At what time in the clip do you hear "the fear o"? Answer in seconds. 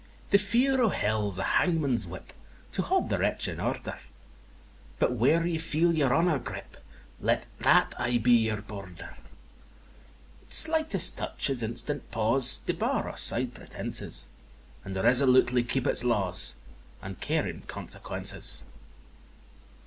0.31-0.89